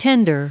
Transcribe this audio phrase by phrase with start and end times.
[0.00, 0.48] Tender.